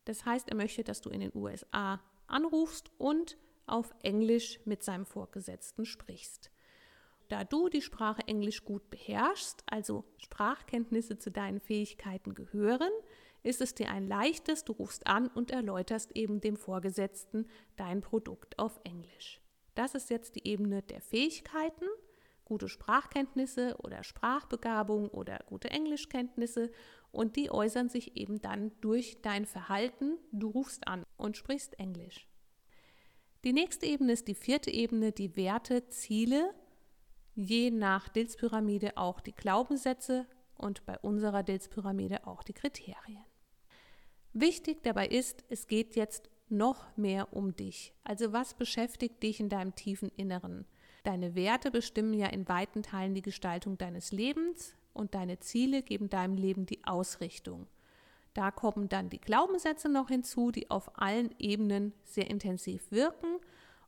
Das 0.04 0.26
heißt, 0.26 0.50
er 0.50 0.56
möchte, 0.56 0.84
dass 0.84 1.00
du 1.00 1.08
in 1.08 1.20
den 1.20 1.32
USA 1.34 2.02
anrufst 2.26 2.90
und 2.98 3.38
auf 3.66 3.94
Englisch 4.02 4.60
mit 4.66 4.82
seinem 4.82 5.06
Vorgesetzten 5.06 5.86
sprichst. 5.86 6.50
Da 7.28 7.44
du 7.44 7.70
die 7.70 7.80
Sprache 7.80 8.22
Englisch 8.26 8.66
gut 8.66 8.90
beherrschst, 8.90 9.62
also 9.66 10.04
Sprachkenntnisse 10.18 11.18
zu 11.18 11.30
deinen 11.30 11.60
Fähigkeiten 11.60 12.34
gehören, 12.34 12.92
ist 13.48 13.60
es 13.60 13.74
dir 13.74 13.90
ein 13.90 14.06
leichtes, 14.06 14.64
du 14.64 14.72
rufst 14.72 15.06
an 15.06 15.28
und 15.28 15.50
erläuterst 15.50 16.16
eben 16.16 16.40
dem 16.40 16.56
Vorgesetzten 16.56 17.46
dein 17.76 18.00
Produkt 18.00 18.58
auf 18.58 18.80
Englisch. 18.84 19.40
Das 19.74 19.94
ist 19.94 20.10
jetzt 20.10 20.36
die 20.36 20.46
Ebene 20.46 20.82
der 20.82 21.00
Fähigkeiten, 21.00 21.86
gute 22.44 22.68
Sprachkenntnisse 22.68 23.76
oder 23.78 24.04
Sprachbegabung 24.04 25.08
oder 25.08 25.40
gute 25.46 25.70
Englischkenntnisse 25.70 26.70
und 27.10 27.36
die 27.36 27.50
äußern 27.50 27.88
sich 27.88 28.16
eben 28.16 28.40
dann 28.40 28.72
durch 28.80 29.22
dein 29.22 29.46
Verhalten. 29.46 30.18
Du 30.32 30.48
rufst 30.48 30.86
an 30.86 31.04
und 31.16 31.36
sprichst 31.36 31.78
Englisch. 31.78 32.28
Die 33.44 33.52
nächste 33.52 33.86
Ebene 33.86 34.12
ist 34.12 34.28
die 34.28 34.34
vierte 34.34 34.70
Ebene, 34.70 35.12
die 35.12 35.36
Werte, 35.36 35.88
Ziele 35.88 36.54
je 37.38 37.70
nach 37.70 38.08
Dills-Pyramide 38.08 38.96
auch 38.96 39.20
die 39.20 39.34
Glaubenssätze 39.34 40.26
und 40.56 40.84
bei 40.86 40.98
unserer 40.98 41.44
Dills-Pyramide 41.44 42.26
auch 42.26 42.42
die 42.42 42.52
Kriterien. 42.52 43.24
Wichtig 44.40 44.84
dabei 44.84 45.08
ist, 45.08 45.42
es 45.48 45.66
geht 45.66 45.96
jetzt 45.96 46.30
noch 46.48 46.96
mehr 46.96 47.32
um 47.32 47.56
dich. 47.56 47.92
Also 48.04 48.32
was 48.32 48.54
beschäftigt 48.54 49.20
dich 49.20 49.40
in 49.40 49.48
deinem 49.48 49.74
tiefen 49.74 50.12
Inneren? 50.16 50.64
Deine 51.02 51.34
Werte 51.34 51.72
bestimmen 51.72 52.14
ja 52.14 52.28
in 52.28 52.48
weiten 52.48 52.84
Teilen 52.84 53.14
die 53.14 53.22
Gestaltung 53.22 53.78
deines 53.78 54.12
Lebens 54.12 54.76
und 54.92 55.16
deine 55.16 55.40
Ziele 55.40 55.82
geben 55.82 56.08
deinem 56.08 56.36
Leben 56.36 56.66
die 56.66 56.84
Ausrichtung. 56.84 57.66
Da 58.32 58.52
kommen 58.52 58.88
dann 58.88 59.10
die 59.10 59.20
Glaubenssätze 59.20 59.88
noch 59.88 60.06
hinzu, 60.06 60.52
die 60.52 60.70
auf 60.70 60.96
allen 60.96 61.34
Ebenen 61.40 61.92
sehr 62.04 62.30
intensiv 62.30 62.92
wirken 62.92 63.40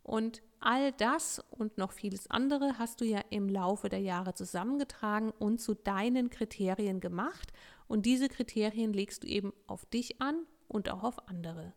und 0.03 0.43
all 0.61 0.93
das 0.93 1.43
und 1.51 1.79
noch 1.79 1.93
vieles 1.93 2.31
andere 2.31 2.79
hast 2.79 3.01
du 3.01 3.05
ja 3.05 3.21
im 3.31 3.49
Laufe 3.49 3.89
der 3.89 4.01
Jahre 4.01 4.35
zusammengetragen 4.35 5.31
und 5.39 5.61
zu 5.61 5.75
deinen 5.75 6.31
Kriterien 6.31 7.01
gemacht. 7.01 7.53
Und 7.89 8.07
diese 8.07 8.29
Kriterien 8.29 8.93
legst 8.93 9.25
du 9.25 9.27
eben 9.27 9.53
auf 9.67 9.85
dich 9.87 10.21
an 10.21 10.47
und 10.69 10.89
auch 10.91 11.03
auf 11.03 11.29
andere. 11.29 11.75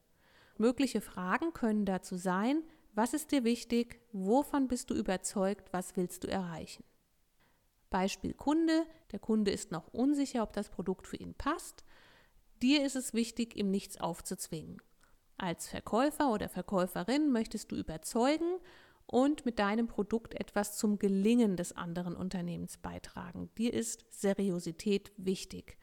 Mögliche 0.57 1.01
Fragen 1.01 1.53
können 1.53 1.85
dazu 1.85 2.15
sein, 2.15 2.63
was 2.93 3.13
ist 3.13 3.31
dir 3.31 3.43
wichtig, 3.43 3.99
wovon 4.11 4.67
bist 4.67 4.89
du 4.89 4.93
überzeugt, 4.93 5.73
was 5.73 5.95
willst 5.95 6.23
du 6.23 6.27
erreichen. 6.27 6.83
Beispiel 7.89 8.33
Kunde, 8.33 8.85
der 9.11 9.19
Kunde 9.19 9.51
ist 9.51 9.71
noch 9.71 9.87
unsicher, 9.93 10.43
ob 10.43 10.53
das 10.53 10.69
Produkt 10.69 11.07
für 11.07 11.17
ihn 11.17 11.33
passt. 11.33 11.83
Dir 12.61 12.85
ist 12.85 12.95
es 12.95 13.13
wichtig, 13.13 13.55
ihm 13.55 13.71
nichts 13.71 13.99
aufzuzwingen. 13.99 14.81
Als 15.43 15.67
Verkäufer 15.67 16.31
oder 16.31 16.47
Verkäuferin 16.47 17.29
möchtest 17.29 17.69
du 17.69 17.75
überzeugen 17.75 18.59
und 19.07 19.45
mit 19.45 19.59
deinem 19.59 19.87
Produkt 19.87 20.35
etwas 20.35 20.77
zum 20.77 20.99
Gelingen 20.99 21.57
des 21.57 21.75
anderen 21.75 22.15
Unternehmens 22.15 22.77
beitragen. 22.77 23.49
Dir 23.57 23.73
ist 23.73 24.05
Seriosität 24.09 25.11
wichtig. 25.17 25.77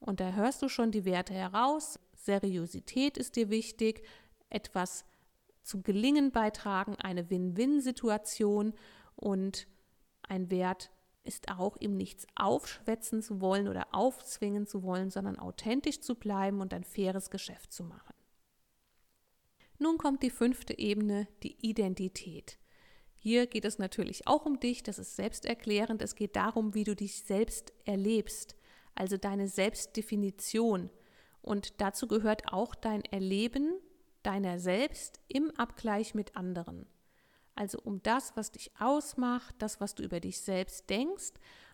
Und 0.00 0.20
da 0.20 0.32
hörst 0.32 0.62
du 0.62 0.70
schon 0.70 0.92
die 0.92 1.04
Werte 1.04 1.34
heraus. 1.34 2.00
Seriosität 2.14 3.18
ist 3.18 3.36
dir 3.36 3.50
wichtig, 3.50 4.02
etwas 4.48 5.04
zum 5.62 5.82
Gelingen 5.82 6.32
beitragen, 6.32 6.96
eine 6.96 7.28
Win-Win-Situation 7.28 8.72
und 9.14 9.66
ein 10.22 10.50
Wert 10.50 10.90
ist 11.22 11.50
auch, 11.50 11.76
ihm 11.76 11.98
nichts 11.98 12.26
aufschwätzen 12.34 13.20
zu 13.20 13.42
wollen 13.42 13.68
oder 13.68 13.88
aufzwingen 13.92 14.66
zu 14.66 14.82
wollen, 14.82 15.10
sondern 15.10 15.38
authentisch 15.38 16.00
zu 16.00 16.14
bleiben 16.14 16.62
und 16.62 16.72
ein 16.72 16.82
faires 16.82 17.28
Geschäft 17.28 17.74
zu 17.74 17.84
machen. 17.84 18.14
Nun 19.82 19.98
kommt 19.98 20.22
die 20.22 20.30
fünfte 20.30 20.78
Ebene, 20.78 21.26
die 21.42 21.56
Identität. 21.60 22.56
Hier 23.18 23.48
geht 23.48 23.64
es 23.64 23.80
natürlich 23.80 24.28
auch 24.28 24.46
um 24.46 24.60
dich, 24.60 24.84
das 24.84 25.00
ist 25.00 25.16
selbsterklärend. 25.16 26.02
Es 26.02 26.14
geht 26.14 26.36
darum, 26.36 26.72
wie 26.74 26.84
du 26.84 26.94
dich 26.94 27.24
selbst 27.24 27.72
erlebst, 27.84 28.54
also 28.94 29.16
deine 29.16 29.48
Selbstdefinition. 29.48 30.88
Und 31.40 31.80
dazu 31.80 32.06
gehört 32.06 32.52
auch 32.52 32.76
dein 32.76 33.04
Erleben 33.06 33.74
deiner 34.22 34.60
selbst 34.60 35.18
im 35.26 35.50
Abgleich 35.56 36.14
mit 36.14 36.36
anderen. 36.36 36.86
Also 37.56 37.80
um 37.82 38.00
das, 38.04 38.36
was 38.36 38.52
dich 38.52 38.70
ausmacht, 38.78 39.56
das, 39.58 39.80
was 39.80 39.96
du 39.96 40.04
über 40.04 40.20
dich 40.20 40.42
selbst 40.42 40.88
denkst. 40.90 41.32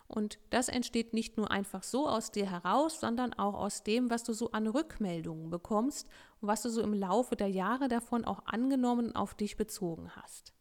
Und 0.09 0.39
das 0.49 0.69
entsteht 0.69 1.13
nicht 1.13 1.37
nur 1.37 1.51
einfach 1.51 1.83
so 1.83 2.07
aus 2.07 2.31
dir 2.31 2.49
heraus, 2.49 2.99
sondern 2.99 3.31
auch 3.35 3.53
aus 3.53 3.83
dem, 3.83 4.09
was 4.09 4.23
du 4.23 4.33
so 4.33 4.51
an 4.51 4.65
Rückmeldungen 4.65 5.51
bekommst 5.51 6.07
und 6.41 6.47
was 6.47 6.63
du 6.63 6.69
so 6.69 6.81
im 6.81 6.95
Laufe 6.95 7.35
der 7.35 7.49
Jahre 7.49 7.87
davon 7.87 8.25
auch 8.25 8.47
angenommen 8.47 9.09
und 9.09 9.15
auf 9.15 9.35
dich 9.35 9.55
bezogen 9.55 10.15
hast. 10.15 10.55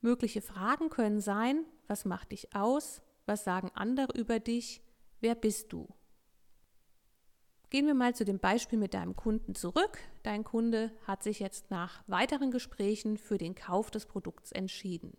Mögliche 0.00 0.42
Fragen 0.42 0.90
können 0.90 1.20
sein, 1.20 1.64
was 1.86 2.04
macht 2.04 2.32
dich 2.32 2.56
aus? 2.56 3.02
Was 3.24 3.44
sagen 3.44 3.70
andere 3.74 4.18
über 4.18 4.40
dich? 4.40 4.82
Wer 5.20 5.36
bist 5.36 5.72
du? 5.72 5.86
Gehen 7.70 7.86
wir 7.86 7.94
mal 7.94 8.16
zu 8.16 8.24
dem 8.24 8.40
Beispiel 8.40 8.80
mit 8.80 8.94
deinem 8.94 9.14
Kunden 9.14 9.54
zurück. 9.54 9.98
Dein 10.24 10.42
Kunde 10.42 10.90
hat 11.06 11.22
sich 11.22 11.38
jetzt 11.38 11.70
nach 11.70 12.02
weiteren 12.08 12.50
Gesprächen 12.50 13.16
für 13.16 13.38
den 13.38 13.54
Kauf 13.54 13.92
des 13.92 14.06
Produkts 14.06 14.50
entschieden. 14.50 15.16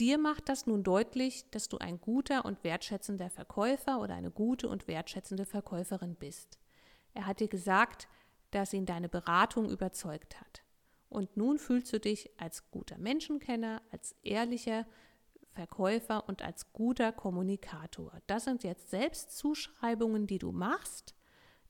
Dir 0.00 0.18
macht 0.18 0.48
das 0.48 0.66
nun 0.66 0.82
deutlich, 0.82 1.48
dass 1.50 1.68
du 1.68 1.78
ein 1.78 2.00
guter 2.00 2.44
und 2.44 2.64
wertschätzender 2.64 3.30
Verkäufer 3.30 4.00
oder 4.00 4.14
eine 4.14 4.30
gute 4.30 4.68
und 4.68 4.88
wertschätzende 4.88 5.46
Verkäuferin 5.46 6.16
bist. 6.16 6.58
Er 7.12 7.26
hat 7.26 7.38
dir 7.38 7.48
gesagt, 7.48 8.08
dass 8.50 8.72
ihn 8.72 8.86
deine 8.86 9.08
Beratung 9.08 9.70
überzeugt 9.70 10.40
hat. 10.40 10.62
Und 11.08 11.36
nun 11.36 11.58
fühlst 11.58 11.92
du 11.92 12.00
dich 12.00 12.30
als 12.40 12.70
guter 12.72 12.98
Menschenkenner, 12.98 13.82
als 13.92 14.16
ehrlicher 14.22 14.84
Verkäufer 15.52 16.28
und 16.28 16.42
als 16.42 16.72
guter 16.72 17.12
Kommunikator. 17.12 18.20
Das 18.26 18.44
sind 18.44 18.64
jetzt 18.64 18.90
Selbstzuschreibungen, 18.90 20.26
die 20.26 20.38
du 20.38 20.50
machst, 20.50 21.14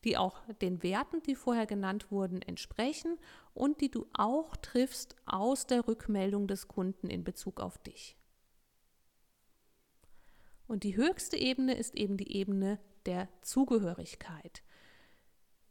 die 0.05 0.17
auch 0.17 0.41
den 0.61 0.83
Werten, 0.83 1.23
die 1.23 1.35
vorher 1.35 1.67
genannt 1.67 2.11
wurden, 2.11 2.43
entsprechen 2.43 3.19
und 3.55 3.81
die 3.81 3.91
du 3.91 4.07
auch 4.13 4.57
triffst 4.57 5.17
aus 5.27 5.67
der 5.67 5.89
Rückmeldung 5.89 6.47
des 6.47 6.69
Kunden 6.69 7.09
in 7.09 7.25
Bezug 7.25 7.61
auf 7.61 7.79
dich. 7.79 8.17
Und 10.67 10.85
die 10.85 10.97
höchste 10.97 11.37
Ebene 11.37 11.77
ist 11.77 11.95
eben 11.95 12.17
die 12.17 12.37
Ebene 12.37 12.79
der 13.07 13.29
Zugehörigkeit. 13.43 14.63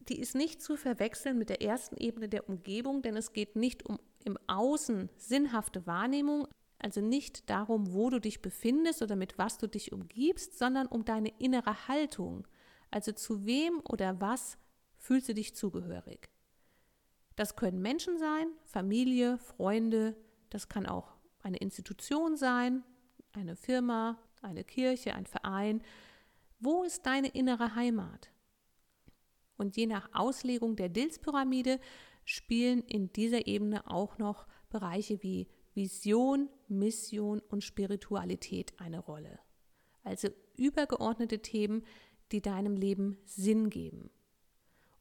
Die 0.09 0.19
ist 0.19 0.35
nicht 0.35 0.61
zu 0.61 0.75
verwechseln 0.75 1.37
mit 1.37 1.49
der 1.49 1.61
ersten 1.61 1.97
Ebene 1.97 2.27
der 2.27 2.49
Umgebung, 2.49 3.01
denn 3.01 3.15
es 3.15 3.33
geht 3.33 3.55
nicht 3.55 3.85
um 3.85 3.99
im 4.25 4.37
Außen 4.47 5.09
sinnhafte 5.17 5.85
Wahrnehmung, 5.85 6.47
also 6.79 7.01
nicht 7.01 7.49
darum, 7.49 7.93
wo 7.93 8.09
du 8.09 8.19
dich 8.19 8.41
befindest 8.41 9.01
oder 9.01 9.15
mit 9.15 9.37
was 9.37 9.57
du 9.57 9.67
dich 9.67 9.91
umgibst, 9.91 10.57
sondern 10.57 10.87
um 10.87 11.05
deine 11.05 11.31
innere 11.39 11.87
Haltung. 11.87 12.47
Also 12.93 13.11
zu 13.11 13.47
wem 13.47 13.81
oder 13.89 14.21
was 14.21 14.55
fühlst 14.99 15.27
du 15.27 15.33
dich 15.33 15.55
zugehörig. 15.55 16.29
Das 17.35 17.55
können 17.55 17.81
Menschen 17.81 18.19
sein, 18.19 18.45
Familie, 18.65 19.39
Freunde, 19.39 20.15
das 20.51 20.69
kann 20.69 20.85
auch 20.85 21.15
eine 21.41 21.57
Institution 21.57 22.37
sein, 22.37 22.83
eine 23.31 23.55
Firma, 23.55 24.19
eine 24.43 24.63
Kirche, 24.63 25.15
ein 25.15 25.25
Verein. 25.25 25.81
Wo 26.59 26.83
ist 26.83 27.07
deine 27.07 27.29
innere 27.29 27.73
Heimat? 27.73 28.31
Und 29.57 29.75
je 29.75 29.87
nach 29.87 30.13
Auslegung 30.13 30.75
der 30.75 30.89
Dills-Pyramide 30.89 31.79
spielen 32.25 32.83
in 32.83 33.11
dieser 33.11 33.47
Ebene 33.47 33.89
auch 33.89 34.19
noch 34.19 34.45
Bereiche 34.69 35.23
wie 35.23 35.47
Vision, 35.73 36.47
Mission 36.67 37.39
und 37.39 37.63
Spiritualität 37.63 38.79
eine 38.79 38.99
Rolle. 38.99 39.39
Also 40.03 40.27
übergeordnete 40.57 41.39
Themen, 41.39 41.83
die 42.33 42.41
deinem 42.41 42.75
Leben 42.75 43.17
Sinn 43.23 43.69
geben. 43.69 44.09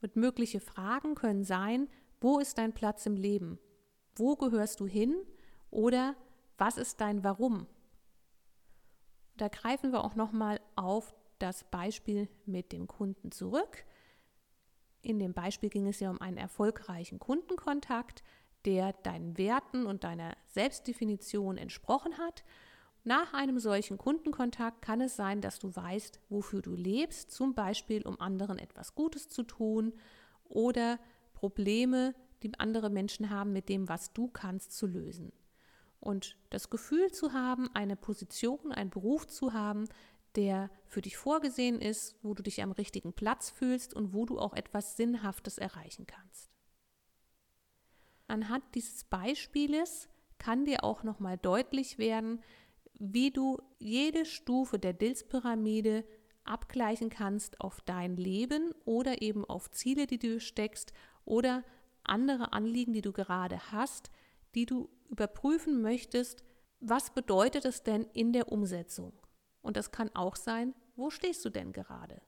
Und 0.00 0.14
mögliche 0.16 0.60
Fragen 0.60 1.14
können 1.14 1.44
sein, 1.44 1.88
wo 2.20 2.38
ist 2.38 2.58
dein 2.58 2.72
Platz 2.72 3.06
im 3.06 3.16
Leben? 3.16 3.58
Wo 4.14 4.36
gehörst 4.36 4.78
du 4.78 4.86
hin? 4.86 5.16
Oder 5.70 6.14
was 6.58 6.76
ist 6.76 7.00
dein 7.00 7.24
Warum? 7.24 7.66
Da 9.36 9.48
greifen 9.48 9.90
wir 9.90 10.04
auch 10.04 10.14
nochmal 10.14 10.60
auf 10.76 11.14
das 11.38 11.64
Beispiel 11.64 12.28
mit 12.46 12.70
dem 12.70 12.86
Kunden 12.86 13.32
zurück. 13.32 13.84
In 15.00 15.18
dem 15.18 15.32
Beispiel 15.32 15.70
ging 15.70 15.88
es 15.88 15.98
ja 15.98 16.10
um 16.10 16.20
einen 16.20 16.36
erfolgreichen 16.36 17.18
Kundenkontakt 17.18 18.22
der 18.64 18.92
deinen 18.92 19.38
Werten 19.38 19.86
und 19.86 20.04
deiner 20.04 20.36
Selbstdefinition 20.46 21.56
entsprochen 21.58 22.18
hat. 22.18 22.44
Nach 23.04 23.34
einem 23.34 23.58
solchen 23.58 23.98
Kundenkontakt 23.98 24.80
kann 24.80 25.00
es 25.00 25.16
sein, 25.16 25.40
dass 25.40 25.58
du 25.58 25.74
weißt, 25.74 26.20
wofür 26.28 26.62
du 26.62 26.74
lebst, 26.74 27.32
zum 27.32 27.54
Beispiel 27.54 28.06
um 28.06 28.20
anderen 28.20 28.58
etwas 28.58 28.94
Gutes 28.94 29.28
zu 29.28 29.42
tun 29.42 29.92
oder 30.44 31.00
Probleme, 31.34 32.14
die 32.44 32.52
andere 32.58 32.90
Menschen 32.90 33.30
haben, 33.30 33.52
mit 33.52 33.68
dem, 33.68 33.88
was 33.88 34.12
du 34.12 34.28
kannst, 34.28 34.72
zu 34.72 34.86
lösen. 34.86 35.32
Und 35.98 36.36
das 36.50 36.70
Gefühl 36.70 37.10
zu 37.10 37.32
haben, 37.32 37.68
eine 37.74 37.96
Position, 37.96 38.72
einen 38.72 38.90
Beruf 38.90 39.26
zu 39.26 39.52
haben, 39.52 39.88
der 40.36 40.70
für 40.86 41.02
dich 41.02 41.16
vorgesehen 41.16 41.80
ist, 41.80 42.16
wo 42.22 42.34
du 42.34 42.42
dich 42.42 42.62
am 42.62 42.72
richtigen 42.72 43.12
Platz 43.12 43.50
fühlst 43.50 43.94
und 43.94 44.12
wo 44.12 44.26
du 44.26 44.38
auch 44.38 44.54
etwas 44.54 44.96
Sinnhaftes 44.96 45.58
erreichen 45.58 46.06
kannst. 46.06 46.50
Anhand 48.28 48.64
dieses 48.74 49.04
Beispieles 49.04 50.08
kann 50.38 50.64
dir 50.64 50.84
auch 50.84 51.02
nochmal 51.02 51.36
deutlich 51.36 51.98
werden, 51.98 52.40
wie 53.04 53.32
du 53.32 53.58
jede 53.80 54.24
Stufe 54.24 54.78
der 54.78 54.92
Dills-Pyramide 54.92 56.04
abgleichen 56.44 57.10
kannst 57.10 57.60
auf 57.60 57.80
dein 57.80 58.16
Leben 58.16 58.72
oder 58.84 59.22
eben 59.22 59.44
auf 59.44 59.72
Ziele, 59.72 60.06
die 60.06 60.20
du 60.20 60.38
steckst 60.38 60.92
oder 61.24 61.64
andere 62.04 62.52
Anliegen, 62.52 62.92
die 62.92 63.02
du 63.02 63.12
gerade 63.12 63.72
hast, 63.72 64.12
die 64.54 64.66
du 64.66 64.88
überprüfen 65.08 65.82
möchtest, 65.82 66.44
was 66.78 67.12
bedeutet 67.12 67.64
es 67.64 67.82
denn 67.82 68.06
in 68.12 68.32
der 68.32 68.52
Umsetzung? 68.52 69.12
Und 69.62 69.76
das 69.76 69.90
kann 69.90 70.14
auch 70.14 70.36
sein, 70.36 70.72
wo 70.94 71.10
stehst 71.10 71.44
du 71.44 71.50
denn 71.50 71.72
gerade? 71.72 72.22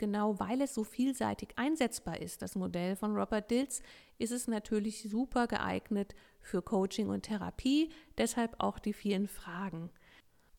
genau 0.00 0.40
weil 0.40 0.62
es 0.62 0.74
so 0.74 0.82
vielseitig 0.82 1.50
einsetzbar 1.54 2.20
ist, 2.20 2.42
das 2.42 2.56
Modell 2.56 2.96
von 2.96 3.14
Robert 3.14 3.50
Dills, 3.50 3.82
ist 4.18 4.32
es 4.32 4.48
natürlich 4.48 5.02
super 5.02 5.46
geeignet 5.46 6.14
für 6.40 6.62
Coaching 6.62 7.10
und 7.10 7.22
Therapie, 7.22 7.90
deshalb 8.18 8.56
auch 8.58 8.80
die 8.80 8.94
vielen 8.94 9.28
Fragen. 9.28 9.90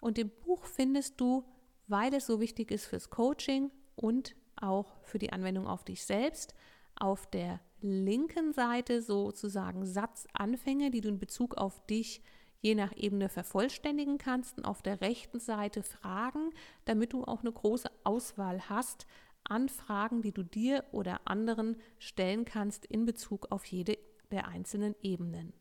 Und 0.01 0.17
im 0.17 0.29
Buch 0.29 0.65
findest 0.65 1.21
du, 1.21 1.45
weil 1.87 2.13
es 2.13 2.25
so 2.25 2.41
wichtig 2.41 2.71
ist 2.71 2.87
fürs 2.87 3.09
Coaching 3.09 3.71
und 3.95 4.35
auch 4.57 4.87
für 5.03 5.19
die 5.19 5.31
Anwendung 5.31 5.67
auf 5.67 5.85
dich 5.85 6.03
selbst, 6.03 6.53
auf 6.95 7.25
der 7.27 7.61
linken 7.79 8.51
Seite 8.51 9.01
sozusagen 9.01 9.85
Satzanfänge, 9.85 10.91
die 10.91 11.01
du 11.01 11.09
in 11.09 11.19
Bezug 11.19 11.55
auf 11.55 11.85
dich 11.85 12.21
je 12.59 12.75
nach 12.75 12.95
Ebene 12.95 13.29
vervollständigen 13.29 14.17
kannst 14.17 14.57
und 14.57 14.65
auf 14.65 14.81
der 14.81 15.01
rechten 15.01 15.39
Seite 15.39 15.81
Fragen, 15.81 16.51
damit 16.85 17.13
du 17.13 17.23
auch 17.23 17.41
eine 17.41 17.51
große 17.51 17.89
Auswahl 18.03 18.69
hast 18.69 19.07
an 19.43 19.69
Fragen, 19.69 20.21
die 20.21 20.31
du 20.31 20.43
dir 20.43 20.83
oder 20.91 21.21
anderen 21.25 21.77
stellen 21.97 22.45
kannst 22.45 22.85
in 22.85 23.05
Bezug 23.05 23.51
auf 23.51 23.65
jede 23.65 23.97
der 24.31 24.47
einzelnen 24.47 24.95
Ebenen. 25.01 25.53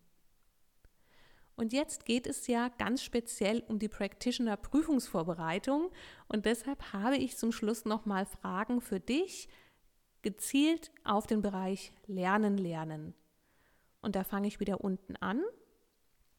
Und 1.57 1.73
jetzt 1.73 2.07
geht 2.07 2.27
es 2.27 2.47
ja 2.47 2.69
ganz 2.79 3.03
speziell 3.03 3.63
um 3.69 3.79
die 3.79 3.89
Practitioner 3.89 4.57
Prüfungsvorbereitung 4.57 5.91
und 6.27 6.47
deshalb 6.47 6.93
habe 6.93 7.17
ich 7.17 7.37
zum 7.37 7.53
Schluss 7.53 7.85
nochmal 7.85 8.25
Fragen 8.25 8.81
für 8.81 9.01
dich, 9.01 9.49
gezielt 10.23 10.91
auf 11.05 11.27
den 11.27 11.43
Bereich 11.43 11.93
Lernen, 12.07 12.57
Lernen. 12.57 13.15
Und 14.01 14.17
da 14.17 14.25
fange 14.25 14.49
ich 14.49 14.61
wieder 14.61 14.83
unten 14.83 15.17
an. 15.17 15.43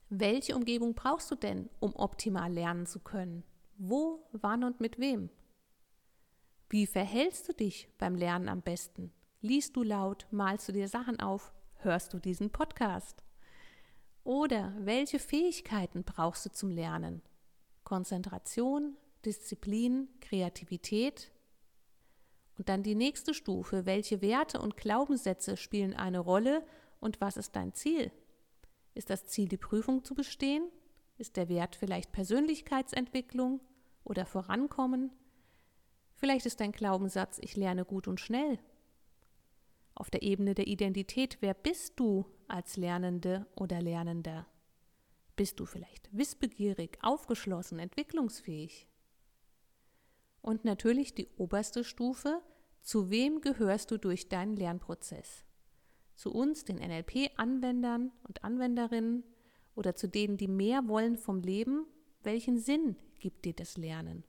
Welche 0.09 0.55
Umgebung 0.55 0.93
brauchst 0.93 1.31
du 1.31 1.35
denn, 1.35 1.69
um 1.79 1.95
optimal 1.95 2.51
lernen 2.51 2.85
zu 2.85 2.99
können? 2.99 3.43
Wo, 3.77 4.27
wann 4.31 4.63
und 4.63 4.79
mit 4.79 4.99
wem? 4.99 5.29
Wie 6.69 6.85
verhältst 6.85 7.47
du 7.47 7.53
dich 7.53 7.89
beim 7.97 8.15
Lernen 8.15 8.49
am 8.49 8.61
besten? 8.61 9.11
Liest 9.41 9.75
du 9.75 9.83
laut, 9.83 10.27
malst 10.31 10.67
du 10.69 10.71
dir 10.71 10.87
Sachen 10.87 11.19
auf, 11.19 11.51
hörst 11.77 12.13
du 12.13 12.19
diesen 12.19 12.51
Podcast? 12.51 13.23
Oder 14.23 14.73
welche 14.77 15.19
Fähigkeiten 15.19 16.03
brauchst 16.03 16.45
du 16.45 16.51
zum 16.51 16.69
Lernen? 16.69 17.21
Konzentration, 17.83 18.95
Disziplin, 19.25 20.07
Kreativität? 20.19 21.31
Und 22.57 22.69
dann 22.69 22.83
die 22.83 22.95
nächste 22.95 23.33
Stufe, 23.33 23.85
welche 23.85 24.21
Werte 24.21 24.61
und 24.61 24.77
Glaubenssätze 24.77 25.57
spielen 25.57 25.95
eine 25.95 26.19
Rolle 26.19 26.63
und 26.99 27.19
was 27.19 27.37
ist 27.37 27.55
dein 27.55 27.73
Ziel? 27.73 28.11
Ist 28.93 29.09
das 29.09 29.25
Ziel, 29.25 29.47
die 29.47 29.57
Prüfung 29.57 30.03
zu 30.03 30.13
bestehen? 30.13 30.69
Ist 31.17 31.37
der 31.37 31.49
Wert 31.49 31.75
vielleicht 31.75 32.11
Persönlichkeitsentwicklung 32.11 33.61
oder 34.03 34.25
Vorankommen? 34.25 35.11
Vielleicht 36.15 36.45
ist 36.45 36.59
dein 36.59 36.71
Glaubenssatz, 36.71 37.39
ich 37.41 37.55
lerne 37.55 37.85
gut 37.85 38.07
und 38.07 38.19
schnell. 38.19 38.59
Auf 39.95 40.11
der 40.11 40.21
Ebene 40.21 40.53
der 40.53 40.67
Identität, 40.67 41.37
wer 41.41 41.53
bist 41.53 41.99
du 41.99 42.25
als 42.51 42.77
Lernende 42.77 43.47
oder 43.55 43.81
Lernender? 43.81 44.45
Bist 45.35 45.59
du 45.59 45.65
vielleicht 45.65 46.15
wissbegierig, 46.15 46.97
aufgeschlossen, 47.01 47.79
entwicklungsfähig? 47.79 48.87
Und 50.41 50.65
natürlich 50.65 51.15
die 51.15 51.27
oberste 51.37 51.83
Stufe, 51.83 52.41
zu 52.81 53.09
wem 53.09 53.41
gehörst 53.41 53.91
du 53.91 53.97
durch 53.97 54.27
deinen 54.27 54.55
Lernprozess? 54.55 55.45
Zu 56.15 56.33
uns, 56.33 56.65
den 56.65 56.77
NLP-Anwendern 56.77 58.11
und 58.27 58.43
Anwenderinnen 58.43 59.23
oder 59.75 59.95
zu 59.95 60.07
denen, 60.07 60.37
die 60.37 60.47
mehr 60.47 60.87
wollen 60.87 61.17
vom 61.17 61.41
Leben? 61.41 61.85
Welchen 62.23 62.59
Sinn 62.59 62.95
gibt 63.19 63.45
dir 63.45 63.53
das 63.53 63.77
Lernen. 63.77 64.23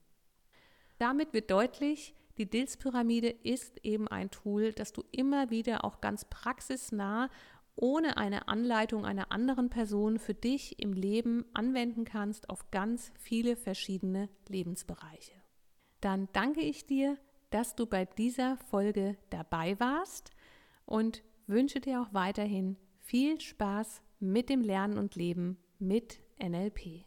Damit 0.99 1.33
wird 1.33 1.51
deutlich, 1.51 2.15
die 2.39 2.49
DILS-Pyramide 2.49 3.29
ist 3.29 3.85
eben 3.85 4.09
ein 4.09 4.31
Tool, 4.31 4.73
das 4.73 4.93
du 4.93 5.05
immer 5.11 5.51
wieder 5.51 5.85
auch 5.85 6.01
ganz 6.01 6.25
praxisnah 6.25 7.29
ohne 7.77 8.17
eine 8.17 8.49
Anleitung 8.49 9.05
einer 9.05 9.33
anderen 9.33 9.71
Person 9.71 10.19
für 10.19 10.35
dich 10.35 10.79
im 10.79 10.93
Leben 10.93 11.45
anwenden 11.55 12.05
kannst 12.05 12.51
auf 12.51 12.71
ganz 12.71 13.13
viele 13.19 13.57
verschiedene 13.57 14.29
Lebensbereiche. 14.49 15.33
Dann 16.01 16.29
danke 16.33 16.61
ich 16.61 16.87
dir, 16.87 17.17
dass 17.51 17.75
du 17.75 17.87
bei 17.87 18.05
dieser 18.05 18.57
Folge 18.57 19.17
dabei 19.31 19.79
warst 19.79 20.31
und 20.85 21.23
wünsche 21.47 21.81
dir 21.81 22.03
auch 22.03 22.13
weiterhin 22.13 22.77
viel 23.01 23.41
Spaß 23.41 24.03
mit 24.21 24.49
dem 24.49 24.63
Lernen 24.63 24.99
und 24.99 25.17
Leben 25.17 25.59
mit 25.79 26.21
NLP. 26.39 27.05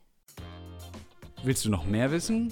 Willst 1.43 1.65
du 1.65 1.69
noch 1.69 1.85
mehr 1.85 2.11
wissen? 2.11 2.51